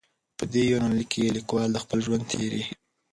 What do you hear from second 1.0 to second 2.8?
کې لیکوال د خپل ژوند تېرې.